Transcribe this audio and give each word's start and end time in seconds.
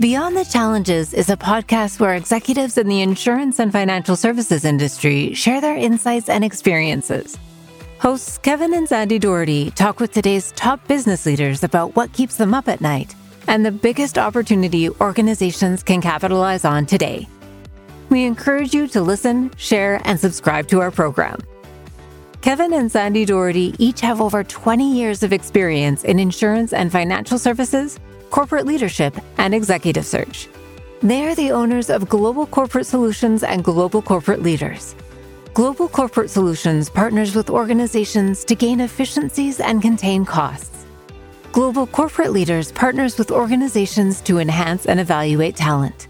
Beyond 0.00 0.34
the 0.34 0.46
Challenges 0.46 1.12
is 1.12 1.28
a 1.28 1.36
podcast 1.36 2.00
where 2.00 2.14
executives 2.14 2.78
in 2.78 2.88
the 2.88 3.02
insurance 3.02 3.58
and 3.58 3.70
financial 3.70 4.16
services 4.16 4.64
industry 4.64 5.34
share 5.34 5.60
their 5.60 5.76
insights 5.76 6.30
and 6.30 6.42
experiences. 6.42 7.38
Hosts 7.98 8.38
Kevin 8.38 8.72
and 8.72 8.88
Sandy 8.88 9.18
Doherty 9.18 9.70
talk 9.72 10.00
with 10.00 10.10
today's 10.10 10.52
top 10.52 10.88
business 10.88 11.26
leaders 11.26 11.64
about 11.64 11.96
what 11.96 12.14
keeps 12.14 12.38
them 12.38 12.54
up 12.54 12.66
at 12.66 12.80
night 12.80 13.14
and 13.46 13.62
the 13.62 13.70
biggest 13.70 14.16
opportunity 14.16 14.88
organizations 14.88 15.82
can 15.82 16.00
capitalize 16.00 16.64
on 16.64 16.86
today. 16.86 17.28
We 18.08 18.24
encourage 18.24 18.72
you 18.72 18.88
to 18.88 19.02
listen, 19.02 19.50
share, 19.58 20.00
and 20.06 20.18
subscribe 20.18 20.66
to 20.68 20.80
our 20.80 20.90
program. 20.90 21.40
Kevin 22.40 22.72
and 22.72 22.90
Sandy 22.90 23.24
Doherty 23.24 23.74
each 23.78 24.00
have 24.00 24.20
over 24.20 24.42
20 24.42 24.92
years 24.94 25.22
of 25.22 25.32
experience 25.32 26.04
in 26.04 26.18
insurance 26.18 26.72
and 26.72 26.90
financial 26.90 27.38
services 27.38 27.98
corporate 28.30 28.66
leadership, 28.66 29.14
and 29.38 29.54
executive 29.54 30.06
search. 30.06 30.48
They 31.02 31.26
are 31.26 31.34
the 31.34 31.50
owners 31.50 31.90
of 31.90 32.08
Global 32.08 32.46
Corporate 32.46 32.86
Solutions 32.86 33.42
and 33.42 33.64
Global 33.64 34.00
Corporate 34.00 34.42
Leaders. 34.42 34.94
Global 35.52 35.88
Corporate 35.88 36.30
Solutions 36.30 36.88
partners 36.88 37.34
with 37.34 37.50
organizations 37.50 38.44
to 38.44 38.54
gain 38.54 38.80
efficiencies 38.80 39.60
and 39.60 39.82
contain 39.82 40.24
costs. 40.24 40.86
Global 41.52 41.86
Corporate 41.86 42.30
Leaders 42.30 42.70
partners 42.70 43.18
with 43.18 43.32
organizations 43.32 44.20
to 44.22 44.38
enhance 44.38 44.86
and 44.86 45.00
evaluate 45.00 45.56
talent. 45.56 46.06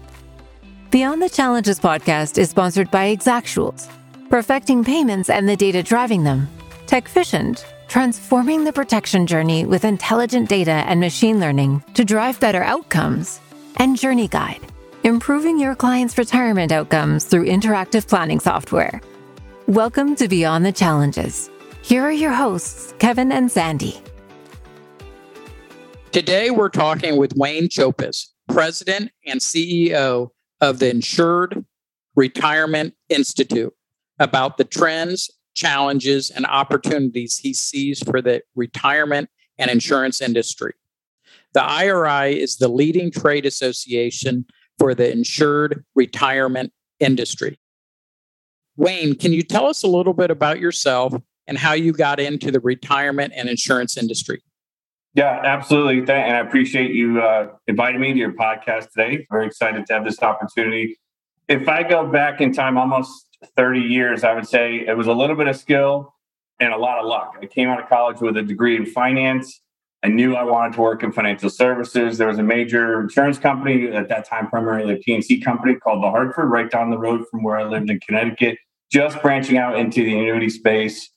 Beyond 0.91 1.21
the 1.21 1.29
Challenges 1.29 1.79
podcast 1.79 2.37
is 2.37 2.49
sponsored 2.49 2.91
by 2.91 3.15
Exactuals, 3.15 3.89
perfecting 4.31 4.81
payments 4.81 5.29
and 5.29 5.47
the 5.47 5.57
data 5.57 5.83
driving 5.83 6.23
them, 6.23 6.47
Techficient, 6.87 7.65
transforming 7.89 8.63
the 8.63 8.71
protection 8.71 9.27
journey 9.27 9.65
with 9.65 9.83
intelligent 9.83 10.47
data 10.47 10.83
and 10.87 11.01
machine 11.01 11.39
learning 11.39 11.83
to 11.93 12.05
drive 12.05 12.39
better 12.39 12.63
outcomes, 12.63 13.41
and 13.77 13.97
Journey 13.97 14.29
Guide, 14.29 14.61
improving 15.03 15.59
your 15.59 15.75
client's 15.75 16.17
retirement 16.17 16.71
outcomes 16.71 17.25
through 17.25 17.45
interactive 17.45 18.07
planning 18.07 18.39
software. 18.39 19.01
Welcome 19.67 20.15
to 20.15 20.29
Beyond 20.29 20.65
the 20.65 20.71
Challenges. 20.71 21.49
Here 21.81 22.03
are 22.03 22.11
your 22.11 22.33
hosts, 22.33 22.93
Kevin 22.99 23.33
and 23.33 23.51
Sandy. 23.51 24.01
Today, 26.13 26.51
we're 26.51 26.69
talking 26.69 27.17
with 27.17 27.33
Wayne 27.35 27.67
Chopus, 27.67 28.33
President 28.47 29.11
and 29.25 29.41
CEO 29.41 30.29
of 30.61 30.79
the 30.79 30.89
Insured 30.89 31.65
Retirement 32.15 32.95
Institute, 33.09 33.73
about 34.21 34.57
the 34.57 34.63
trends 34.63 35.29
challenges, 35.53 36.29
and 36.29 36.45
opportunities 36.45 37.37
he 37.37 37.53
sees 37.53 38.01
for 38.03 38.21
the 38.21 38.41
retirement 38.55 39.29
and 39.57 39.69
insurance 39.69 40.21
industry. 40.21 40.73
The 41.53 41.63
IRI 41.63 42.41
is 42.41 42.57
the 42.57 42.69
leading 42.69 43.11
trade 43.11 43.45
association 43.45 44.45
for 44.79 44.95
the 44.95 45.11
insured 45.11 45.83
retirement 45.95 46.71
industry. 46.99 47.59
Wayne, 48.77 49.15
can 49.15 49.33
you 49.33 49.43
tell 49.43 49.67
us 49.67 49.83
a 49.83 49.87
little 49.87 50.13
bit 50.13 50.31
about 50.31 50.59
yourself 50.59 51.13
and 51.45 51.57
how 51.57 51.73
you 51.73 51.91
got 51.91 52.19
into 52.19 52.51
the 52.51 52.61
retirement 52.61 53.33
and 53.35 53.49
insurance 53.49 53.97
industry? 53.97 54.41
Yeah, 55.13 55.41
absolutely. 55.43 55.99
And 55.99 56.35
I 56.35 56.39
appreciate 56.39 56.95
you 56.95 57.21
uh, 57.21 57.49
inviting 57.67 57.99
me 57.99 58.13
to 58.13 58.17
your 58.17 58.31
podcast 58.31 58.91
today. 58.91 59.27
Very 59.29 59.45
excited 59.45 59.85
to 59.85 59.93
have 59.93 60.05
this 60.05 60.23
opportunity. 60.23 60.97
If 61.49 61.67
I 61.67 61.83
go 61.83 62.07
back 62.07 62.39
in 62.39 62.53
time 62.53 62.77
almost 62.77 63.27
30 63.55 63.79
years, 63.79 64.23
I 64.23 64.33
would 64.33 64.47
say 64.47 64.85
it 64.87 64.95
was 64.95 65.07
a 65.07 65.13
little 65.13 65.35
bit 65.35 65.47
of 65.47 65.55
skill 65.55 66.13
and 66.59 66.73
a 66.73 66.77
lot 66.77 66.99
of 66.99 67.05
luck. 67.05 67.37
I 67.41 67.45
came 67.47 67.69
out 67.69 67.81
of 67.81 67.89
college 67.89 68.21
with 68.21 68.37
a 68.37 68.43
degree 68.43 68.75
in 68.75 68.85
finance. 68.85 69.61
I 70.03 70.07
knew 70.07 70.35
I 70.35 70.43
wanted 70.43 70.73
to 70.73 70.81
work 70.81 71.03
in 71.03 71.11
financial 71.11 71.49
services. 71.49 72.17
There 72.17 72.27
was 72.27 72.39
a 72.39 72.43
major 72.43 73.01
insurance 73.01 73.37
company 73.37 73.87
at 73.89 74.09
that 74.09 74.27
time, 74.27 74.49
primarily 74.49 74.95
a 74.95 74.97
P&C 74.97 75.41
company 75.41 75.75
called 75.75 76.03
The 76.03 76.09
Hartford, 76.09 76.49
right 76.49 76.69
down 76.69 76.89
the 76.89 76.97
road 76.97 77.25
from 77.29 77.43
where 77.43 77.57
I 77.57 77.63
lived 77.63 77.89
in 77.89 77.99
Connecticut, 77.99 78.57
just 78.91 79.21
branching 79.21 79.57
out 79.57 79.77
into 79.77 80.03
the 80.03 80.17
annuity 80.17 80.49
space. 80.49 81.09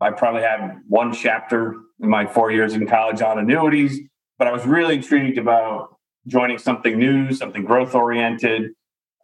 I 0.00 0.10
probably 0.10 0.42
had 0.42 0.80
one 0.88 1.12
chapter 1.12 1.76
in 2.00 2.08
my 2.08 2.26
four 2.26 2.50
years 2.50 2.74
in 2.74 2.86
college 2.86 3.22
on 3.22 3.38
annuities, 3.38 4.00
but 4.38 4.48
I 4.48 4.52
was 4.52 4.66
really 4.66 4.96
intrigued 4.96 5.38
about 5.38 5.96
joining 6.26 6.58
something 6.58 6.98
new, 6.98 7.32
something 7.32 7.64
growth 7.64 7.94
oriented 7.94 8.72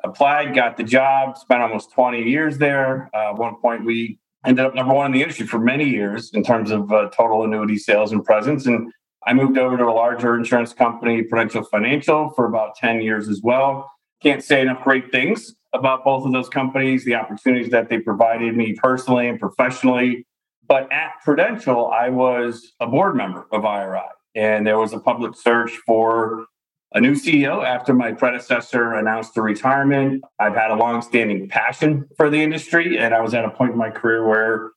applied, 0.05 0.55
got 0.55 0.77
the 0.77 0.85
job, 0.85 1.37
spent 1.37 1.63
almost 1.63 1.93
20 1.93 2.23
years 2.23 2.59
there. 2.59 3.11
Uh, 3.15 3.31
at 3.31 3.37
one 3.39 3.57
point, 3.57 3.85
we 3.85 4.19
ended 4.47 4.65
up 4.65 4.75
number 4.75 4.95
one 4.95 5.07
in 5.07 5.13
the 5.13 5.23
industry 5.23 5.47
for 5.47 5.59
many 5.59 5.89
years 5.89 6.31
in 6.33 6.43
terms 6.43 6.71
of 6.71 6.93
uh, 6.93 7.09
total 7.11 7.45
annuity 7.45 7.77
sales 7.77 8.13
and 8.13 8.25
presence. 8.25 8.67
And 8.67 8.93
I 9.27 9.35
moved 9.35 9.59
over 9.59 9.77
to 9.77 9.85
a 9.85 9.93
larger 9.93 10.37
insurance 10.37 10.73
company, 10.73 11.23
Prudential 11.23 11.65
Financial, 11.65 12.31
for 12.31 12.47
about 12.47 12.77
10 12.77 13.01
years 13.01 13.29
as 13.29 13.41
well. 13.43 13.91
Can't 14.23 14.43
say 14.43 14.63
enough 14.63 14.83
great 14.83 15.11
things 15.13 15.55
about 15.75 16.05
both 16.05 16.25
of 16.25 16.33
those 16.33 16.49
companies, 16.49 17.05
the 17.05 17.15
opportunities 17.15 17.71
that 17.71 17.89
they 17.89 17.99
provided 17.99 18.57
me 18.57 18.75
personally 18.75 19.29
and 19.29 19.39
professionally. 19.39 20.27
But 20.67 20.91
at 20.93 21.13
Prudential, 21.25 21.89
I 21.89 22.09
was 22.09 22.73
a 22.81 22.87
board 22.87 23.17
member 23.17 23.47
of 23.53 23.65
IRI, 23.65 24.01
and 24.35 24.67
there 24.67 24.79
was 24.79 24.93
a 24.93 25.01
public 25.01 25.35
search 25.35 25.73
for 25.87 26.47
a 26.93 27.01
new 27.01 27.13
CEO 27.13 27.65
after 27.65 27.93
my 27.93 28.13
predecessor 28.13 28.95
announced 28.95 29.37
a 29.37 29.43
retirement. 29.43 30.25
I've 30.39 30.55
had 30.55 30.71
a 30.71 30.75
long-standing 30.75 31.49
passion 31.49 32.09
for 32.17 32.31
the 32.31 32.43
industry, 32.43 32.99
and 32.99 33.15
I 33.15 33.21
was 33.21 33.35
at 33.35 33.45
a 33.45 33.51
point 33.51 33.73
in 33.73 33.79
my 33.79 33.91
career 33.91 34.27
where 34.27 34.71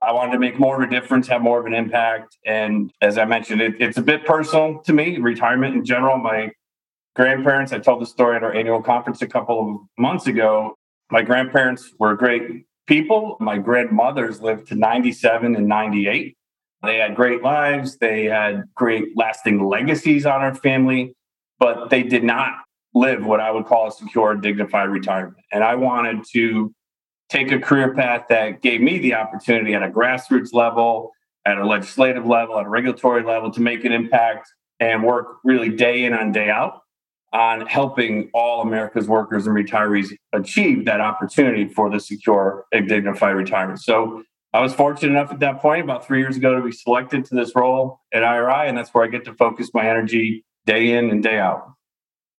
I 0.00 0.12
wanted 0.12 0.32
to 0.32 0.38
make 0.38 0.60
more 0.60 0.80
of 0.80 0.88
a 0.88 0.90
difference, 0.90 1.26
have 1.26 1.42
more 1.42 1.58
of 1.58 1.66
an 1.66 1.74
impact. 1.74 2.36
And 2.44 2.92
as 3.00 3.18
I 3.18 3.24
mentioned, 3.24 3.60
it, 3.60 3.74
it's 3.80 3.96
a 3.96 4.02
bit 4.02 4.24
personal 4.24 4.80
to 4.84 4.92
me, 4.92 5.18
retirement 5.18 5.74
in 5.74 5.84
general. 5.84 6.18
My 6.18 6.52
grandparents, 7.16 7.72
I 7.72 7.78
told 7.80 8.00
the 8.00 8.06
story 8.06 8.36
at 8.36 8.44
our 8.44 8.52
annual 8.52 8.82
conference 8.82 9.22
a 9.22 9.26
couple 9.26 9.60
of 9.60 9.80
months 9.98 10.28
ago. 10.28 10.76
My 11.10 11.22
grandparents 11.22 11.92
were 11.98 12.14
great 12.14 12.66
people. 12.86 13.36
My 13.40 13.58
grandmothers 13.58 14.40
lived 14.40 14.68
to 14.68 14.76
97 14.76 15.56
and 15.56 15.66
98. 15.66 16.36
They 16.84 16.98
had 16.98 17.16
great 17.16 17.42
lives. 17.42 17.96
They 17.96 18.26
had 18.26 18.64
great 18.74 19.16
lasting 19.16 19.66
legacies 19.66 20.26
on 20.26 20.42
our 20.42 20.54
family 20.54 21.15
but 21.58 21.90
they 21.90 22.02
did 22.02 22.24
not 22.24 22.52
live 22.94 23.24
what 23.24 23.40
I 23.40 23.50
would 23.50 23.66
call 23.66 23.88
a 23.88 23.92
secure, 23.92 24.34
dignified 24.34 24.88
retirement. 24.88 25.36
And 25.52 25.62
I 25.62 25.74
wanted 25.74 26.24
to 26.32 26.74
take 27.28 27.52
a 27.52 27.58
career 27.58 27.94
path 27.94 28.26
that 28.28 28.62
gave 28.62 28.80
me 28.80 28.98
the 28.98 29.14
opportunity 29.14 29.74
at 29.74 29.82
a 29.82 29.88
grassroots 29.88 30.52
level, 30.52 31.12
at 31.44 31.58
a 31.58 31.66
legislative 31.66 32.26
level, 32.26 32.58
at 32.58 32.66
a 32.66 32.68
regulatory 32.68 33.22
level 33.22 33.50
to 33.52 33.60
make 33.60 33.84
an 33.84 33.92
impact 33.92 34.48
and 34.80 35.04
work 35.04 35.38
really 35.44 35.68
day 35.68 36.04
in 36.04 36.12
and 36.12 36.32
day 36.32 36.50
out 36.50 36.80
on 37.32 37.66
helping 37.66 38.30
all 38.32 38.62
America's 38.62 39.08
workers 39.08 39.46
and 39.46 39.56
retirees 39.56 40.08
achieve 40.32 40.84
that 40.84 41.00
opportunity 41.00 41.68
for 41.68 41.90
the 41.90 42.00
secure 42.00 42.64
and 42.72 42.88
dignified 42.88 43.34
retirement. 43.34 43.80
So 43.80 44.22
I 44.52 44.60
was 44.60 44.72
fortunate 44.72 45.10
enough 45.10 45.32
at 45.32 45.40
that 45.40 45.60
point 45.60 45.82
about 45.82 46.06
three 46.06 46.20
years 46.20 46.36
ago 46.36 46.54
to 46.54 46.62
be 46.62 46.72
selected 46.72 47.24
to 47.26 47.34
this 47.34 47.54
role 47.54 48.00
at 48.12 48.22
IRI, 48.22 48.68
and 48.68 48.78
that's 48.78 48.94
where 48.94 49.04
I 49.04 49.08
get 49.08 49.24
to 49.26 49.34
focus 49.34 49.70
my 49.74 49.86
energy 49.86 50.44
day 50.66 50.92
in 50.92 51.10
and 51.10 51.22
day 51.22 51.38
out. 51.38 51.72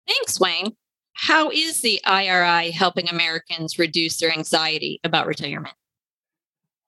Thanks, 0.08 0.40
Wayne. 0.40 0.76
How 1.14 1.50
is 1.50 1.82
the 1.82 2.00
IRI 2.06 2.72
helping 2.72 3.10
Americans 3.10 3.80
reduce 3.80 4.20
their 4.20 4.32
anxiety 4.32 5.00
about 5.04 5.26
retirement? 5.26 5.74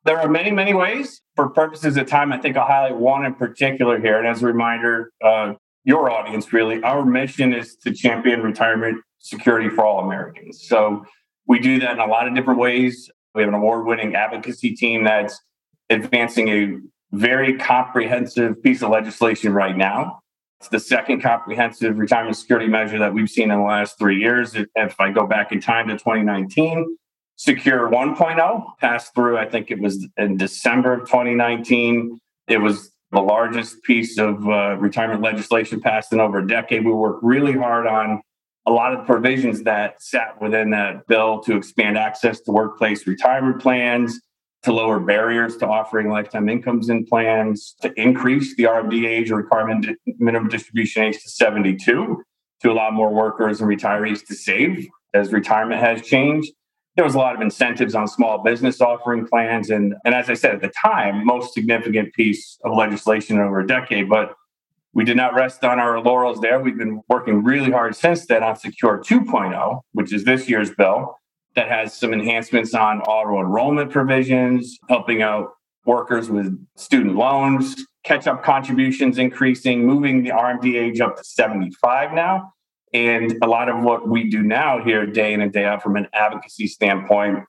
There 0.06 0.20
are 0.20 0.30
many, 0.30 0.52
many 0.52 0.74
ways. 0.74 1.22
For 1.36 1.50
purposes 1.50 1.98
of 1.98 2.08
time, 2.08 2.32
I 2.32 2.38
think 2.38 2.56
I'll 2.56 2.68
highlight 2.68 2.96
one 2.96 3.26
in 3.26 3.34
particular 3.34 4.00
here. 4.00 4.20
And 4.20 4.28
as 4.28 4.44
a 4.44 4.46
reminder, 4.46 5.12
uh, 5.24 5.54
your 5.84 6.12
audience 6.12 6.54
really, 6.54 6.82
our 6.84 7.04
mission 7.04 7.54
is 7.54 7.76
to 7.78 7.94
champion 7.94 8.42
retirement 8.42 9.02
security 9.18 9.70
for 9.70 9.84
all 9.84 10.06
Americans. 10.06 10.64
So 10.68 11.04
we 11.48 11.60
do 11.60 11.80
that 11.80 11.94
in 11.94 12.00
a 12.00 12.06
lot 12.06 12.28
of 12.28 12.36
different 12.36 12.60
ways. 12.60 13.10
We 13.34 13.42
have 13.42 13.50
an 13.50 13.56
award 13.56 13.86
winning 13.88 14.16
advocacy 14.16 14.76
team 14.76 15.04
that's 15.04 15.40
advancing 15.90 16.50
a 16.50 16.78
very 17.12 17.58
comprehensive 17.58 18.62
piece 18.62 18.84
of 18.84 18.92
legislation 18.92 19.54
right 19.54 19.76
now 19.76 20.19
it's 20.60 20.70
the 20.70 20.80
second 20.80 21.22
comprehensive 21.22 21.98
retirement 21.98 22.36
security 22.36 22.68
measure 22.68 23.00
that 23.00 23.14
we've 23.14 23.30
seen 23.30 23.52
in 23.52 23.60
the 23.60 23.64
last 23.64 23.98
three 23.98 24.20
years. 24.20 24.56
If 24.56 25.00
I 25.00 25.12
go 25.12 25.26
back 25.26 25.52
in 25.52 25.62
time 25.62 25.88
to 25.88 25.94
2019, 25.94 26.98
Secure 27.40 27.90
1.0 27.90 28.78
passed 28.82 29.16
through, 29.16 29.38
I 29.38 29.50
think 29.50 29.72
it 29.72 29.80
was 29.80 30.06
in 30.18 30.36
December 30.36 30.92
of 30.92 31.00
2019. 31.02 32.20
It 32.50 32.58
was 32.58 32.92
the 33.12 33.22
largest 33.22 33.82
piece 33.84 34.18
of 34.18 34.46
uh, 34.46 34.76
retirement 34.78 35.22
legislation 35.22 35.80
passed 35.80 36.12
in 36.12 36.20
over 36.20 36.40
a 36.40 36.48
decade. 36.48 36.84
We 36.84 36.92
worked 36.92 37.24
really 37.24 37.54
hard 37.54 37.88
on 37.88 38.22
a 38.66 38.72
lot 38.72 38.92
of 38.92 39.00
the 39.00 39.06
provisions 39.06 39.64
that 39.64 40.04
sat 40.04 40.42
within 40.42 40.72
that 40.72 41.08
bill 41.08 41.40
to 41.44 41.56
expand 41.56 41.98
access 41.98 42.42
to 42.42 42.52
workplace 42.52 43.08
retirement 43.08 43.62
plans, 43.62 44.20
to 44.64 44.74
lower 44.74 45.00
barriers 45.00 45.58
to 45.58 45.68
offering 45.68 46.10
lifetime 46.10 46.50
incomes 46.50 46.90
in 46.90 47.06
plans, 47.06 47.76
to 47.82 47.94
increase 48.00 48.56
the 48.56 48.64
RMD 48.64 49.08
age 49.08 49.32
or 49.32 49.38
requirement 49.38 49.86
minimum 50.18 50.50
distribution 50.50 51.04
age 51.04 51.22
to 51.22 51.30
72, 51.30 52.24
to 52.62 52.72
allow 52.72 52.92
more 52.92 53.14
workers 53.14 53.62
and 53.62 53.70
retirees 53.70 54.26
to 54.26 54.36
save 54.36 54.88
as 55.14 55.32
retirement 55.32 55.80
has 55.80 56.02
changed. 56.02 56.52
There 56.96 57.06
was 57.06 57.16
a 57.16 57.18
lot 57.18 57.36
of 57.36 57.42
incentives 57.42 57.96
on 57.96 58.08
small 58.08 58.44
business 58.44 58.82
offering 58.82 59.26
plans. 59.26 59.70
And, 59.70 59.96
and 60.04 60.14
as 60.14 60.30
I 60.30 60.34
said 60.34 60.56
at 60.56 60.62
the 60.62 60.72
time, 60.84 61.26
most 61.26 61.54
significant 61.54 62.14
piece 62.14 62.58
of 62.66 62.76
legislation 62.76 63.38
in 63.38 63.44
over 63.44 63.62
a 63.62 63.68
decade. 63.68 64.10
But 64.10 64.34
we 64.94 65.06
did 65.06 65.16
not 65.16 65.34
rest 65.34 65.64
on 65.64 65.80
our 65.80 66.02
laurels 66.02 66.42
there. 66.42 66.60
We've 66.60 66.78
been 66.78 67.02
working 67.08 67.44
really 67.44 67.72
hard 67.72 67.96
since 67.96 68.26
then 68.26 68.44
on 68.44 68.58
Secure 68.58 69.02
2.0, 69.02 69.82
which 69.94 70.12
is 70.12 70.26
this 70.26 70.50
year's 70.50 70.72
bill 70.72 71.16
that 71.56 71.68
has 71.70 71.94
some 71.94 72.14
enhancements 72.14 72.74
on 72.74 73.02
auto 73.02 73.40
enrollment 73.40 73.92
provisions, 73.92 74.78
helping 74.88 75.22
out 75.22 75.52
workers 75.86 76.30
with 76.30 76.56
student 76.76 77.16
loans, 77.16 77.86
catch 78.04 78.28
up 78.28 78.44
contributions 78.44 79.18
increasing, 79.18 79.86
moving 79.86 80.24
the 80.24 80.30
RMD 80.30 80.76
age 80.76 81.02
up 81.02 81.18
to 81.18 81.24
75 81.24 82.14
now. 82.14 82.54
And 82.94 83.36
a 83.44 83.48
lot 83.48 83.70
of 83.70 83.84
what 83.84 84.08
we 84.08 84.30
do 84.30 84.42
now 84.42 84.84
here, 84.84 85.06
day 85.06 85.34
in 85.34 85.42
and 85.42 85.54
day 85.54 85.66
out, 85.66 85.84
from 85.84 85.96
an 85.96 86.08
advocacy 86.14 86.68
standpoint, 86.68 87.44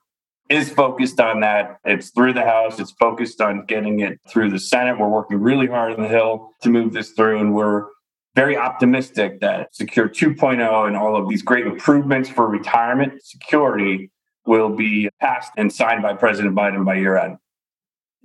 is 0.50 0.68
focused 0.70 1.20
on 1.20 1.40
that. 1.40 1.78
It's 1.84 2.10
through 2.10 2.34
the 2.34 2.44
House, 2.44 2.78
it's 2.78 2.90
focused 2.92 3.40
on 3.40 3.64
getting 3.66 4.00
it 4.00 4.18
through 4.28 4.50
the 4.50 4.58
Senate. 4.58 4.98
We're 4.98 5.08
working 5.08 5.40
really 5.40 5.68
hard 5.68 5.94
on 5.94 6.02
the 6.02 6.08
Hill 6.08 6.50
to 6.62 6.68
move 6.68 6.92
this 6.92 7.12
through, 7.12 7.38
and 7.38 7.54
we're 7.54 7.86
very 8.34 8.56
optimistic 8.56 9.40
that 9.40 9.74
Secure 9.74 10.08
2.0 10.08 10.86
and 10.86 10.96
all 10.96 11.16
of 11.16 11.28
these 11.28 11.42
great 11.42 11.66
improvements 11.66 12.28
for 12.28 12.46
retirement 12.48 13.22
security 13.24 14.10
will 14.46 14.70
be 14.70 15.10
passed 15.20 15.52
and 15.56 15.72
signed 15.72 16.02
by 16.02 16.14
President 16.14 16.54
Biden 16.54 16.84
by 16.84 16.94
year 16.96 17.16
end. 17.16 17.36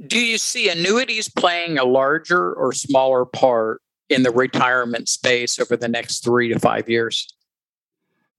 Do 0.08 0.20
you 0.20 0.38
see 0.38 0.70
annuities 0.70 1.30
playing 1.30 1.78
a 1.78 1.86
larger 1.86 2.54
or 2.54 2.74
smaller 2.74 3.26
part 3.26 3.82
in 4.10 4.24
the 4.24 4.32
retirement 4.32 5.10
space 5.10 5.60
over 5.60 5.76
the 5.76 5.88
next 5.88 6.24
three 6.24 6.54
to 6.54 6.60
five 6.60 6.90
years? 6.90 7.28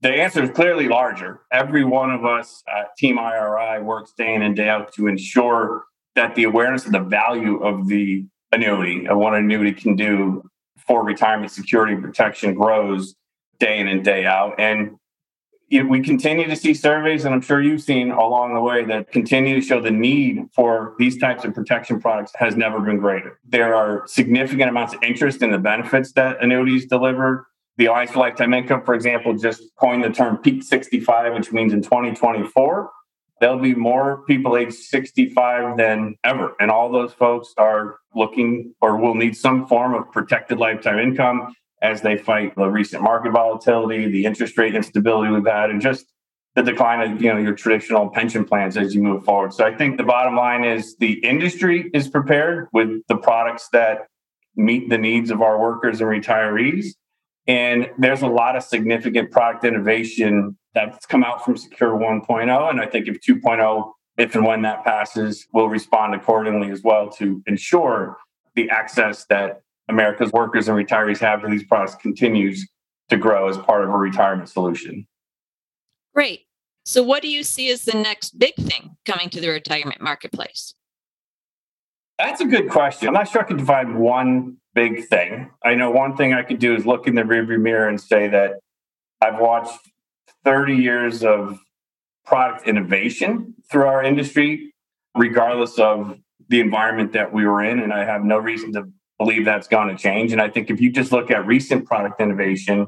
The 0.03 0.11
answer 0.11 0.43
is 0.43 0.51
clearly 0.51 0.89
larger. 0.89 1.41
Every 1.51 1.83
one 1.83 2.11
of 2.11 2.25
us 2.25 2.63
at 2.69 2.97
Team 2.97 3.19
IRI 3.19 3.83
works 3.83 4.13
day 4.17 4.35
in 4.35 4.43
and 4.43 4.55
day 4.55 4.69
out 4.69 4.93
to 4.95 5.07
ensure 5.07 5.85
that 6.15 6.35
the 6.35 6.45
awareness 6.45 6.85
of 6.87 6.93
the 6.93 7.01
value 7.01 7.57
of 7.63 7.89
the 7.89 8.27
annuity, 8.53 9.09
of 9.09 9.19
what 9.19 9.35
an 9.35 9.45
annuity 9.45 9.73
can 9.73 9.97
do 9.97 10.49
for 10.87 11.05
retirement 11.05 11.51
security 11.51 11.95
and 11.95 12.03
protection 12.03 12.55
grows 12.55 13.15
day 13.59 13.79
in 13.79 13.89
and 13.89 14.05
day 14.05 14.25
out. 14.25 14.55
And 14.59 14.99
we 15.71 16.01
continue 16.01 16.47
to 16.47 16.55
see 16.55 16.75
surveys, 16.75 17.25
and 17.25 17.35
I'm 17.35 17.41
sure 17.41 17.61
you've 17.61 17.83
seen 17.83 18.13
along 18.13 18.55
the 18.55 18.61
way 18.61 18.85
that 18.85 19.11
continue 19.11 19.61
to 19.61 19.67
show 19.67 19.81
the 19.81 19.91
need 19.91 20.49
for 20.55 20.95
these 20.99 21.19
types 21.19 21.45
of 21.45 21.55
protection 21.55 22.01
products 22.01 22.33
has 22.37 22.57
never 22.57 22.81
been 22.81 22.99
greater. 22.99 23.41
There 23.45 23.75
are 23.75 24.07
significant 24.07 24.71
amounts 24.71 24.95
of 24.95 25.03
interest 25.03 25.43
in 25.43 25.51
the 25.51 25.59
benefits 25.59 26.13
that 26.13 26.43
annuities 26.43 26.87
deliver. 26.87 27.49
The 27.79 27.87
Alliance 27.87 28.13
for 28.13 28.21
Lifetime 28.21 28.55
Income, 28.55 28.85
for 28.85 28.95
example, 28.95 29.37
just 29.37 29.63
coined 29.77 30.05
the 30.05 30.11
term 30.11 30.39
peak 30.39 30.63
65, 30.63 31.35
which 31.35 31.53
means 31.53 31.73
in 31.73 31.83
2024, 31.83 32.91
there'll 33.41 33.59
be 33.59 33.75
more 33.75 34.25
people 34.27 34.57
age 34.57 34.73
65 34.73 35.77
than 35.77 36.17
ever. 36.25 36.55
And 36.59 36.71
all 36.71 36.91
those 36.91 37.13
folks 37.13 37.53
are 37.59 37.99
looking 38.15 38.75
or 38.81 38.97
will 38.97 39.15
need 39.15 39.37
some 39.37 39.67
form 39.67 39.95
of 39.95 40.11
protected 40.11 40.59
lifetime 40.59 40.99
income 40.99 41.55
as 41.83 42.01
they 42.01 42.17
fight 42.17 42.55
the 42.57 42.69
recent 42.69 43.03
market 43.03 43.33
volatility, 43.33 44.11
the 44.11 44.25
interest 44.25 44.57
rate 44.57 44.75
instability 44.75 45.31
we've 45.31 45.47
had, 45.47 45.71
and 45.71 45.81
just 45.81 46.07
the 46.55 46.63
decline 46.63 47.13
of 47.13 47.23
you 47.23 47.33
know 47.33 47.39
your 47.39 47.55
traditional 47.55 48.09
pension 48.09 48.45
plans 48.45 48.77
as 48.79 48.95
you 48.95 49.03
move 49.03 49.25
forward. 49.25 49.53
So 49.53 49.65
I 49.65 49.75
think 49.75 49.99
the 49.99 50.05
bottom 50.05 50.35
line 50.35 50.65
is 50.65 50.97
the 50.97 51.13
industry 51.25 51.91
is 51.93 52.09
prepared 52.09 52.69
with 52.73 53.03
the 53.09 53.17
products 53.17 53.69
that 53.73 54.07
meet 54.57 54.89
the 54.89 54.97
needs 54.97 55.31
of 55.31 55.43
our 55.43 55.61
workers 55.61 56.01
and 56.01 56.09
retirees. 56.09 56.87
And 57.47 57.91
there's 57.99 58.23
a 58.23 58.27
lot 58.27 58.57
of 58.57 58.63
significant 58.63 59.31
product 59.31 59.65
innovation 59.65 60.57
that's 60.77 61.07
come 61.07 61.25
out 61.25 61.43
from 61.43 61.57
Secure 61.57 61.93
1.0. 61.93 62.71
And 62.71 62.81
I 62.81 62.87
think 62.87 63.09
if 63.09 63.21
2.0, 63.21 63.93
if 64.19 64.35
and 64.35 64.45
when 64.45 64.61
that 64.63 64.85
passes, 64.85 65.47
will 65.53 65.71
respond 65.71 66.15
accordingly 66.15 66.71
as 66.71 66.83
well 66.83 67.09
to 67.13 67.43
ensure 67.47 68.19
the 68.55 68.69
access 68.69 69.25
that 69.27 69.63
America's 69.89 70.31
workers 70.33 70.69
and 70.69 70.77
retirees 70.77 71.19
have 71.19 71.41
to 71.41 71.49
these 71.49 71.65
products 71.65 71.95
continues 71.95 72.69
to 73.09 73.17
grow 73.17 73.49
as 73.49 73.57
part 73.57 73.85
of 73.85 73.89
a 73.89 73.97
retirement 73.97 74.51
solution. 74.51 75.07
Great. 76.15 76.43
So, 76.85 77.03
what 77.03 77.23
do 77.23 77.29
you 77.29 77.43
see 77.43 77.71
as 77.71 77.85
the 77.85 77.97
next 77.97 78.39
big 78.39 78.55
thing 78.57 78.97
coming 79.07 79.31
to 79.31 79.41
the 79.41 79.49
retirement 79.49 80.01
marketplace? 80.01 80.75
That's 82.19 82.41
a 82.41 82.47
good 82.47 82.69
question. 82.69 83.09
I'm 83.09 83.15
not 83.15 83.29
sure 83.29 83.43
I 83.43 83.45
can 83.45 83.57
define 83.57 83.99
one 83.99 84.59
big 84.75 85.07
thing. 85.07 85.51
I 85.65 85.75
know 85.75 85.91
one 85.91 86.17
thing 86.17 86.35
I 86.35 86.43
could 86.43 86.59
do 86.59 86.75
is 86.75 86.85
look 86.85 87.07
in 87.07 87.15
the 87.15 87.23
rearview 87.23 87.61
mirror 87.61 87.89
and 87.89 88.01
say 88.01 88.29
that 88.29 88.61
I've 89.23 89.39
watched 89.41 89.79
30 90.47 90.77
years 90.77 91.25
of 91.25 91.59
product 92.25 92.69
innovation 92.69 93.53
through 93.69 93.87
our 93.87 94.03
industry, 94.03 94.73
regardless 95.17 95.77
of 95.77 96.19
the 96.49 96.61
environment 96.61 97.13
that 97.15 97.33
we 97.33 97.45
were 97.45 97.65
in. 97.65 97.81
And 97.81 97.93
I 97.93 98.05
have 98.05 98.23
no 98.23 98.39
reason 98.39 98.73
to 98.75 98.85
believe 99.19 99.45
that's 99.45 99.67
going 99.67 99.89
to 99.89 100.01
change. 100.01 100.31
And 100.31 100.41
I 100.41 100.49
think 100.49 100.71
if 100.71 100.81
you 100.81 100.93
just 100.93 101.11
look 101.11 101.33
at 101.33 101.45
recent 101.47 101.85
product 101.85 102.21
innovation, 102.21 102.87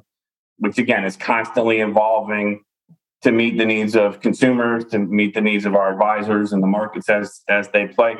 which 0.58 0.78
again 0.78 1.05
is 1.05 1.16
constantly 1.16 1.81
evolving 1.81 2.62
to 3.22 3.32
meet 3.32 3.58
the 3.58 3.66
needs 3.66 3.96
of 3.96 4.20
consumers, 4.20 4.84
to 4.87 5.00
meet 5.00 5.34
the 5.34 5.40
needs 5.40 5.66
of 5.66 5.75
our 5.75 5.90
advisors 5.90 6.52
and 6.52 6.62
the 6.62 6.69
markets 6.69 7.08
as 7.08 7.43
as 7.49 7.69
they 7.70 7.88
play. 7.88 8.16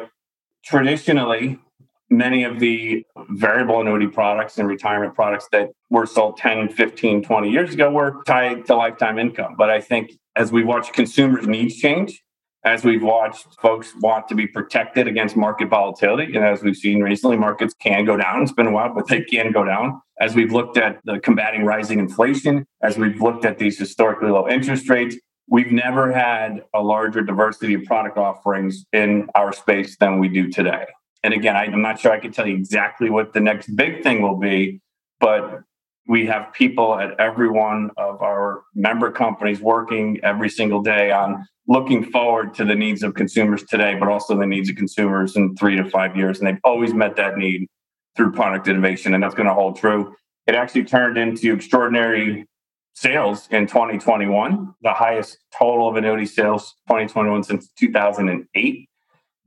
Traditionally, 0.65 1.61
many 2.11 2.45
of 2.45 2.59
the 2.59 3.05
variable 3.31 3.81
annuity 3.81 4.07
products 4.07 4.59
and 4.59 4.69
retirement 4.69 5.15
products 5.15 5.49
that 5.53 5.69
were 5.91 6.07
sold 6.07 6.37
10, 6.39 6.71
15, 6.71 7.23
20 7.23 7.51
years 7.51 7.75
ago 7.75 7.91
were 7.91 8.23
tied 8.27 8.67
to 8.67 8.75
lifetime 8.75 9.19
income. 9.19 9.55
But 9.57 9.71
I 9.71 9.81
think 9.81 10.13
as 10.37 10.53
we 10.53 10.65
watch 10.65 10.93
consumers' 10.93 11.47
needs 11.47 11.77
change, 11.77 12.23
as 12.65 12.85
we've 12.85 13.03
watched 13.03 13.47
folks 13.63 13.95
want 14.01 14.29
to 14.29 14.35
be 14.35 14.47
protected 14.47 15.07
against 15.07 15.37
market 15.37 15.69
volatility. 15.69 16.35
And 16.35 16.45
as 16.45 16.63
we've 16.63 16.77
seen 16.77 17.01
recently, 17.01 17.37
markets 17.37 17.75
can 17.81 18.05
go 18.05 18.17
down. 18.17 18.43
It's 18.43 18.53
been 18.53 18.67
a 18.67 18.73
while, 18.73 18.93
but 18.93 19.07
they 19.07 19.23
can 19.23 19.53
go 19.53 19.65
down. 19.65 20.01
As 20.21 20.35
we've 20.35 20.53
looked 20.53 20.77
at 20.77 20.99
the 21.05 21.21
combating 21.21 21.65
rising 21.65 21.99
inflation, 22.01 22.67
as 22.83 22.99
we've 22.99 23.21
looked 23.21 23.45
at 23.45 23.59
these 23.59 23.79
historically 23.79 24.31
low 24.31 24.49
interest 24.49 24.89
rates, 24.91 25.17
we've 25.49 25.71
never 25.71 26.13
had 26.13 26.65
a 26.75 26.83
larger 26.83 27.23
diversity 27.23 27.75
of 27.75 27.85
product 27.85 28.19
offerings 28.19 28.85
in 28.93 29.29
our 29.35 29.53
space 29.53 29.97
than 29.99 30.19
we 30.19 30.29
do 30.29 30.49
today. 30.51 30.85
And 31.23 31.35
again, 31.35 31.57
I'm 31.57 31.83
not 31.83 31.99
sure 31.99 32.13
I 32.13 32.21
can 32.21 32.33
tell 32.33 32.47
you 32.47 32.57
exactly 32.57 33.11
what 33.11 33.33
the 33.33 33.41
next 33.41 33.75
big 33.75 34.03
thing 34.03 34.23
will 34.23 34.37
be, 34.37 34.81
but 35.21 35.63
we 36.07 36.27
have 36.27 36.53
people 36.53 36.99
at 36.99 37.19
every 37.21 37.49
one 37.49 37.91
of 37.97 38.23
our 38.23 38.63
member 38.75 39.11
companies 39.11 39.61
working 39.61 40.19
every 40.23 40.49
single 40.49 40.83
day 40.83 41.11
on 41.11 41.47
looking 41.67 42.03
forward 42.11 42.55
to 42.55 42.65
the 42.65 42.75
needs 42.75 43.03
of 43.03 43.15
consumers 43.15 43.63
today, 43.65 43.95
but 43.95 44.09
also 44.09 44.37
the 44.37 44.47
needs 44.47 44.71
of 44.71 44.77
consumers 44.77 45.37
in 45.37 45.55
three 45.57 45.77
to 45.77 45.85
five 45.91 46.17
years. 46.17 46.39
And 46.39 46.49
they've 46.49 46.61
always 46.65 46.95
met 46.95 47.17
that 47.17 47.37
need 47.37 47.69
through 48.17 48.33
product 48.33 48.69
innovation, 48.69 49.13
and 49.13 49.23
that's 49.23 49.35
going 49.35 49.47
to 49.47 49.55
hold 49.55 49.77
true. 49.77 50.15
It 50.47 50.55
actually 50.55 50.85
turned 50.85 51.19
into 51.19 51.53
extraordinary 51.53 52.47
sales 52.95 53.47
in 53.51 53.67
2021, 53.67 54.75
the 54.81 54.95
highest 54.95 55.39
total 55.57 55.89
of 55.89 55.97
annuity 55.97 56.27
sales 56.27 56.75
2021 56.89 57.45
since 57.45 57.69
2008. 57.79 58.89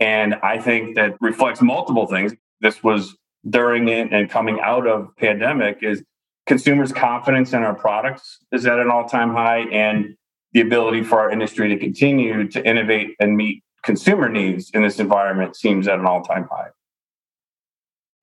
And 0.01 0.35
I 0.41 0.57
think 0.57 0.95
that 0.95 1.15
reflects 1.21 1.61
multiple 1.61 2.07
things. 2.07 2.33
This 2.59 2.83
was 2.83 3.15
during 3.47 3.87
it 3.87 4.11
and 4.11 4.29
coming 4.29 4.59
out 4.59 4.87
of 4.87 5.15
pandemic 5.15 5.77
is 5.81 6.03
consumers' 6.47 6.91
confidence 6.91 7.53
in 7.53 7.61
our 7.61 7.75
products 7.75 8.39
is 8.51 8.65
at 8.65 8.79
an 8.79 8.89
all-time 8.89 9.31
high 9.31 9.59
and 9.71 10.15
the 10.53 10.61
ability 10.61 11.03
for 11.03 11.19
our 11.19 11.31
industry 11.31 11.69
to 11.69 11.77
continue 11.77 12.47
to 12.47 12.67
innovate 12.67 13.15
and 13.19 13.37
meet 13.37 13.63
consumer 13.83 14.27
needs 14.27 14.71
in 14.71 14.81
this 14.81 14.99
environment 14.99 15.55
seems 15.55 15.87
at 15.87 15.99
an 15.99 16.05
all-time 16.05 16.47
high. 16.51 16.69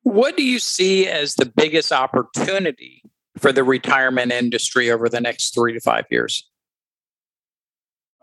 What 0.02 0.36
do 0.36 0.42
you 0.42 0.58
see 0.58 1.06
as 1.06 1.34
the 1.36 1.46
biggest 1.46 1.92
opportunity 1.92 3.02
for 3.36 3.52
the 3.52 3.62
retirement 3.62 4.32
industry 4.32 4.90
over 4.90 5.08
the 5.08 5.20
next 5.20 5.54
three 5.54 5.72
to 5.74 5.80
five 5.80 6.06
years? 6.10 6.48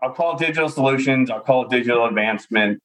I'll 0.02 0.12
call 0.12 0.36
it 0.36 0.40
digital 0.40 0.68
solutions. 0.68 1.30
I'll 1.30 1.40
call 1.40 1.64
it 1.64 1.70
digital 1.70 2.06
advancement. 2.06 2.82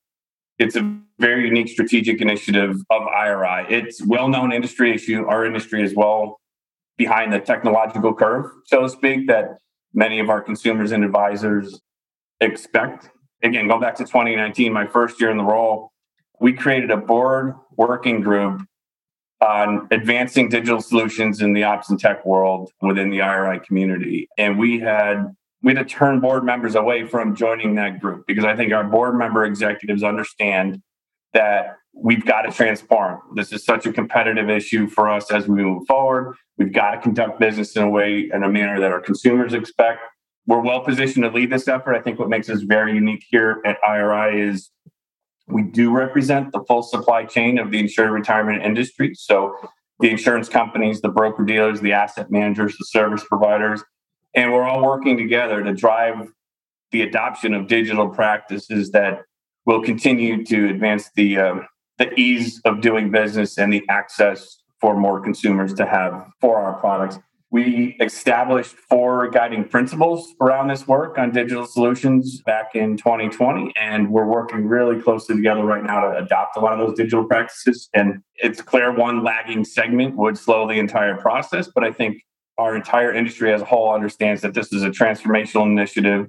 It's 0.62 0.76
a 0.76 0.96
very 1.18 1.46
unique 1.46 1.70
strategic 1.70 2.22
initiative 2.22 2.76
of 2.92 3.02
IRI. 3.08 3.66
It's 3.68 4.06
well-known 4.06 4.54
industry 4.54 4.94
issue. 4.94 5.26
Our 5.26 5.44
industry 5.44 5.82
is 5.82 5.96
well 5.96 6.40
behind 6.98 7.34
the 7.34 7.40
technological 7.40 8.14
curve, 8.14 8.46
so 8.66 8.82
to 8.84 8.90
speak, 8.90 9.26
that 9.26 9.58
many 9.92 10.20
of 10.20 10.30
our 10.30 10.40
consumers 10.40 10.92
and 10.92 11.04
advisors 11.04 11.82
expect. 12.42 13.10
Again, 13.42 13.68
go 13.68 13.80
back 13.80 13.96
to 13.96 14.04
2019, 14.04 14.72
my 14.72 14.86
first 14.86 15.20
year 15.20 15.32
in 15.32 15.38
the 15.38 15.44
role, 15.44 15.92
we 16.40 16.54
created 16.54 16.92
a 16.92 16.98
board 16.98 17.56
working 17.76 18.22
group 18.22 18.62
on 19.42 19.88
advancing 19.90 20.48
digital 20.48 20.80
solutions 20.80 21.42
in 21.42 21.54
the 21.54 21.64
ops 21.64 21.90
and 21.90 22.00
tech 22.00 22.24
world 22.24 22.72
within 22.84 23.10
the 23.10 23.24
IRI 23.24 23.60
community. 23.62 24.30
And 24.38 24.60
we 24.60 24.80
had 24.80 25.36
we 25.64 25.74
had 25.74 25.88
to 25.88 25.94
turn 25.94 26.20
board 26.20 26.44
members 26.44 26.76
away 26.76 27.06
from 27.06 27.36
joining 27.36 27.76
that 27.76 28.00
group 28.00 28.26
because 28.28 28.46
I 28.46 28.56
think 28.56 28.74
our 28.74 28.84
board 28.84 29.16
member 29.16 29.46
executives 29.46 30.04
understand 30.04 30.82
that 31.34 31.78
we've 31.94 32.26
got 32.26 32.44
to 32.44 32.52
transform. 32.52 33.22
This 33.36 33.52
is 33.52 33.64
such 33.64 33.86
a 33.86 33.94
competitive 33.94 34.50
issue 34.50 34.88
for 34.88 35.10
us 35.10 35.32
as 35.32 35.48
we 35.48 35.62
move 35.62 35.86
forward. 35.88 36.36
We've 36.58 36.74
got 36.74 36.92
to 36.92 37.02
conduct 37.02 37.40
business 37.40 37.76
in 37.76 37.84
a 37.84 37.90
way 37.90 38.30
and 38.34 38.44
a 38.44 38.50
manner 38.50 38.80
that 38.80 38.92
our 38.92 39.02
consumers 39.02 39.54
expect. 39.54 40.00
We're 40.48 40.62
well 40.62 40.82
positioned 40.82 41.24
to 41.24 41.30
lead 41.30 41.52
this 41.52 41.68
effort. 41.68 41.96
I 41.96 42.02
think 42.02 42.18
what 42.18 42.30
makes 42.30 42.50
us 42.50 42.62
very 42.62 42.94
unique 42.94 43.26
here 43.30 43.62
at 43.66 43.78
IRI 43.88 44.42
is 44.42 44.72
we 45.48 45.64
do 45.64 45.92
represent 45.92 46.52
the 46.52 46.64
full 46.68 46.82
supply 46.82 47.26
chain 47.26 47.60
of 47.60 47.72
the 47.72 47.80
insured 47.80 48.12
retirement 48.12 48.64
industry. 48.64 49.14
So 49.14 49.56
the 50.00 50.10
insurance 50.10 50.50
companies, 50.50 51.02
the 51.02 51.10
broker 51.10 51.44
dealers, 51.46 51.82
the 51.82 51.94
asset 51.94 52.32
managers, 52.32 52.76
the 52.78 52.86
service 52.86 53.24
providers. 53.24 53.84
And 54.34 54.54
we're 54.54 54.64
all 54.64 54.84
working 54.84 55.18
together 55.18 55.64
to 55.64 55.74
drive 55.74 56.32
the 56.92 57.02
adoption 57.02 57.54
of 57.54 57.68
digital 57.68 58.10
practices 58.10 58.92
that 58.92 59.24
will 59.66 59.82
continue 59.82 60.44
to 60.46 60.70
advance 60.70 61.10
the, 61.16 61.38
uh, 61.38 61.56
the 61.98 62.14
ease 62.20 62.62
of 62.66 62.82
doing 62.82 63.12
business 63.12 63.58
and 63.58 63.72
the 63.72 63.84
access 63.90 64.62
for 64.80 64.98
more 64.98 65.22
consumers 65.22 65.74
to 65.76 65.86
have 65.86 66.28
for 66.40 66.58
our 66.58 66.74
products. 66.80 67.20
We 67.52 67.98
established 68.00 68.78
four 68.90 69.30
guiding 69.30 69.66
principles 69.66 70.34
around 70.40 70.70
this 70.70 70.88
work 70.88 71.18
on 71.18 71.32
digital 71.32 71.66
solutions 71.66 72.42
back 72.44 72.76
in 72.76 72.96
2020, 72.96 73.74
and 73.76 74.10
we're 74.10 74.26
working 74.26 74.68
really 74.68 75.02
closely 75.02 75.36
together 75.36 75.66
right 75.66 75.84
now 75.84 76.00
to 76.00 76.18
adopt 76.18 76.56
a 76.56 76.62
lot 76.62 76.80
of 76.80 76.88
those 76.88 76.98
digital 76.98 77.26
practices. 77.26 77.90
And 77.94 78.24
it's 78.36 78.62
clear 78.62 78.94
one 78.94 79.22
lagging 79.22 79.66
segment 79.66 80.16
would 80.16 80.38
slow 80.38 80.66
the 80.66 80.80
entire 80.80 81.18
process, 81.18 81.68
but 81.68 81.84
I 81.84 81.92
think 81.92 82.24
our 82.62 82.76
entire 82.76 83.14
industry 83.14 83.52
as 83.52 83.62
a 83.62 83.66
whole 83.66 83.94
understands 83.94 84.42
that 84.42 84.54
this 84.54 84.72
is 84.72 84.84
a 84.84 84.90
transformational 84.90 85.66
initiative 85.66 86.28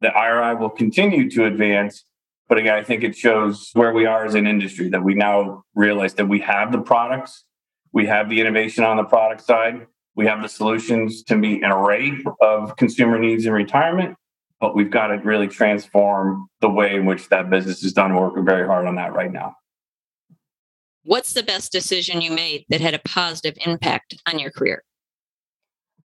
that 0.00 0.16
IRI 0.16 0.56
will 0.56 0.70
continue 0.70 1.30
to 1.30 1.44
advance. 1.44 2.04
But 2.48 2.58
again, 2.58 2.74
I 2.74 2.82
think 2.82 3.04
it 3.04 3.16
shows 3.16 3.70
where 3.74 3.92
we 3.92 4.06
are 4.06 4.24
as 4.24 4.34
an 4.34 4.46
industry 4.46 4.88
that 4.88 5.04
we 5.04 5.14
now 5.14 5.64
realize 5.74 6.14
that 6.14 6.26
we 6.26 6.40
have 6.40 6.72
the 6.72 6.80
products, 6.80 7.44
we 7.92 8.06
have 8.06 8.28
the 8.28 8.40
innovation 8.40 8.82
on 8.82 8.96
the 8.96 9.04
product 9.04 9.42
side, 9.42 9.86
we 10.16 10.26
have 10.26 10.42
the 10.42 10.48
solutions 10.48 11.22
to 11.24 11.36
meet 11.36 11.62
an 11.62 11.70
array 11.70 12.12
of 12.40 12.74
consumer 12.76 13.18
needs 13.18 13.46
in 13.46 13.52
retirement, 13.52 14.16
but 14.60 14.74
we've 14.74 14.90
got 14.90 15.08
to 15.08 15.16
really 15.18 15.46
transform 15.46 16.48
the 16.60 16.68
way 16.68 16.96
in 16.96 17.06
which 17.06 17.28
that 17.28 17.48
business 17.48 17.84
is 17.84 17.92
done. 17.92 18.14
We're 18.14 18.28
working 18.28 18.44
very 18.44 18.66
hard 18.66 18.86
on 18.86 18.96
that 18.96 19.12
right 19.12 19.32
now. 19.32 19.54
What's 21.04 21.32
the 21.32 21.42
best 21.44 21.70
decision 21.70 22.20
you 22.20 22.32
made 22.32 22.66
that 22.68 22.80
had 22.80 22.94
a 22.94 22.98
positive 22.98 23.56
impact 23.64 24.16
on 24.26 24.38
your 24.38 24.50
career? 24.50 24.82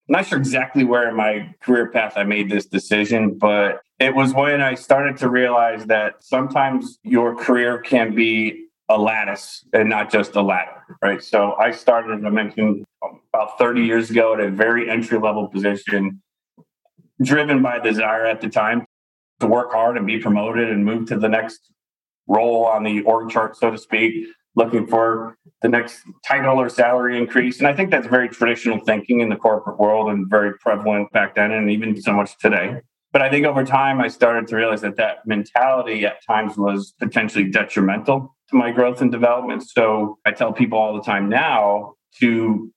I'm 0.08 0.14
not 0.14 0.28
sure 0.28 0.38
exactly 0.38 0.84
where 0.84 1.10
in 1.10 1.16
my 1.16 1.56
career 1.62 1.90
path 1.90 2.14
I 2.16 2.24
made 2.24 2.50
this 2.50 2.68
decision, 2.68 3.38
but 3.40 3.82
it 4.00 4.14
was 4.14 4.36
when 4.36 4.62
I 4.62 4.76
started 4.76 5.18
to 5.18 5.30
realize 5.30 5.86
that 5.88 6.24
sometimes 6.24 7.00
your 7.02 7.36
career 7.36 7.80
can 7.80 8.14
be 8.14 8.68
a 8.88 9.00
lattice 9.00 9.66
and 9.74 9.90
not 9.90 10.12
just 10.12 10.36
a 10.36 10.42
ladder, 10.44 10.84
right? 11.02 11.24
So 11.24 11.56
I 11.56 11.72
started, 11.72 12.20
as 12.20 12.24
I 12.24 12.30
mentioned 12.30 12.86
about 13.34 13.58
30 13.58 13.82
years 13.82 14.12
ago 14.12 14.36
at 14.36 14.40
a 14.40 14.52
very 14.52 14.88
entry 14.92 15.18
level 15.18 15.48
position, 15.48 16.22
driven 17.24 17.64
by 17.64 17.80
desire 17.80 18.26
at 18.28 18.42
the 18.42 18.50
time 18.50 18.86
to 19.40 19.48
work 19.48 19.72
hard 19.72 19.98
and 19.98 20.06
be 20.06 20.20
promoted 20.20 20.70
and 20.70 20.86
move 20.86 21.08
to 21.08 21.18
the 21.18 21.30
next 21.30 21.72
role 22.28 22.66
on 22.66 22.84
the 22.84 23.02
org 23.02 23.32
chart, 23.32 23.58
so 23.58 23.72
to 23.72 23.78
speak, 23.78 24.28
looking 24.56 24.86
for 24.86 25.36
the 25.62 25.70
next 25.70 26.02
title 26.28 26.60
or 26.60 26.70
salary 26.70 27.18
increase. 27.18 27.60
And 27.60 27.68
I 27.68 27.74
think 27.74 27.90
that's 27.90 28.08
very 28.08 28.30
traditional 28.30 28.80
thinking 28.80 29.22
in 29.22 29.30
the 29.30 29.36
corporate 29.36 29.80
world 29.80 30.10
and 30.10 30.30
very 30.30 30.54
prevalent 30.60 31.12
back 31.12 31.36
then 31.36 31.52
and 31.52 31.72
even 31.72 32.00
so 32.02 32.14
much 32.14 32.38
today. 32.38 32.82
But 33.14 33.22
I 33.22 33.30
think 33.30 33.46
over 33.46 33.64
time, 33.64 34.02
I 34.02 34.10
started 34.10 34.48
to 34.50 34.58
realize 34.58 34.82
that 34.82 34.98
that 34.98 35.26
mentality 35.26 36.06
at 36.06 36.18
times 36.28 36.58
was 36.58 36.94
potentially 37.00 37.46
detrimental 37.46 38.36
to 38.50 38.56
my 38.56 38.72
growth 38.72 39.02
and 39.02 39.12
development. 39.12 39.64
So 39.68 40.20
I 40.26 40.32
tell 40.32 40.52
people 40.52 40.78
all 40.78 40.94
the 40.94 41.02
time 41.02 41.30
now 41.30 41.94
to 42.20 42.72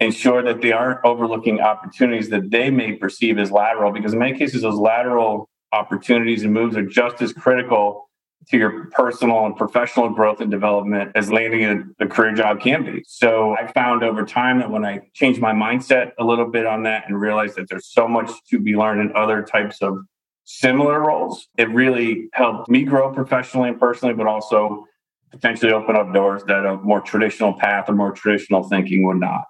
ensure 0.00 0.42
that 0.42 0.60
they 0.60 0.72
aren't 0.72 0.98
overlooking 1.04 1.60
opportunities 1.60 2.28
that 2.30 2.50
they 2.50 2.70
may 2.70 2.92
perceive 2.94 3.38
as 3.38 3.50
lateral, 3.52 3.92
because 3.92 4.12
in 4.12 4.18
many 4.18 4.36
cases, 4.36 4.62
those 4.62 4.74
lateral 4.74 5.48
opportunities 5.72 6.42
and 6.42 6.52
moves 6.52 6.76
are 6.76 6.84
just 6.84 7.22
as 7.22 7.32
critical 7.32 8.05
to 8.50 8.56
your 8.56 8.86
personal 8.92 9.44
and 9.44 9.56
professional 9.56 10.08
growth 10.08 10.40
and 10.40 10.50
development 10.50 11.10
as 11.16 11.32
landing 11.32 11.64
a, 11.64 12.04
a, 12.04 12.08
career 12.08 12.32
job 12.32 12.60
can 12.60 12.84
be. 12.84 13.02
So 13.06 13.56
I 13.56 13.70
found 13.72 14.04
over 14.04 14.24
time 14.24 14.60
that 14.60 14.70
when 14.70 14.84
I 14.84 15.00
changed 15.14 15.40
my 15.40 15.52
mindset 15.52 16.12
a 16.18 16.24
little 16.24 16.48
bit 16.48 16.64
on 16.64 16.84
that 16.84 17.08
and 17.08 17.20
realized 17.20 17.56
that 17.56 17.68
there's 17.68 17.88
so 17.88 18.06
much 18.06 18.30
to 18.50 18.60
be 18.60 18.76
learned 18.76 19.00
in 19.00 19.16
other 19.16 19.42
types 19.42 19.82
of 19.82 19.98
similar 20.44 21.00
roles, 21.00 21.48
it 21.58 21.68
really 21.70 22.28
helped 22.34 22.70
me 22.70 22.84
grow 22.84 23.12
professionally 23.12 23.70
and 23.70 23.80
personally, 23.80 24.14
but 24.14 24.28
also 24.28 24.84
potentially 25.32 25.72
open 25.72 25.96
up 25.96 26.14
doors 26.14 26.42
that 26.44 26.64
a 26.64 26.76
more 26.76 27.00
traditional 27.00 27.52
path 27.52 27.88
or 27.88 27.94
more 27.94 28.12
traditional 28.12 28.62
thinking 28.62 29.06
would 29.06 29.18
not. 29.18 29.42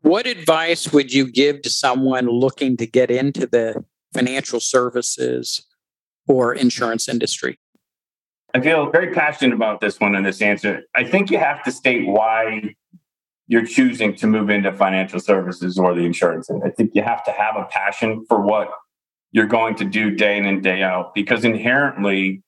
What 0.00 0.26
advice 0.26 0.92
would 0.92 1.12
you 1.12 1.30
give 1.30 1.62
to 1.62 1.70
someone 1.70 2.26
looking 2.26 2.76
to 2.78 2.86
get 2.86 3.10
into 3.10 3.46
the 3.46 3.84
financial 4.14 4.60
services 4.60 5.66
or 6.26 6.54
insurance 6.54 7.08
industry? 7.08 7.58
I 8.54 8.60
feel 8.60 8.90
very 8.90 9.12
passionate 9.14 9.54
about 9.54 9.80
this 9.80 9.98
one 9.98 10.14
and 10.14 10.26
this 10.26 10.42
answer. 10.42 10.82
I 10.94 11.04
think 11.04 11.30
you 11.30 11.38
have 11.38 11.62
to 11.64 11.72
state 11.72 12.06
why 12.06 12.74
you're 13.46 13.66
choosing 13.66 14.14
to 14.16 14.26
move 14.26 14.50
into 14.50 14.72
financial 14.72 15.20
services 15.20 15.78
or 15.78 15.94
the 15.94 16.02
insurance. 16.02 16.50
I 16.64 16.70
think 16.70 16.92
you 16.94 17.02
have 17.02 17.24
to 17.24 17.32
have 17.32 17.56
a 17.56 17.64
passion 17.64 18.24
for 18.28 18.40
what 18.42 18.70
you're 19.32 19.46
going 19.46 19.74
to 19.76 19.84
do 19.84 20.10
day 20.10 20.36
in 20.36 20.46
and 20.46 20.62
day 20.62 20.82
out 20.82 21.14
because 21.14 21.44
inherently 21.44 22.42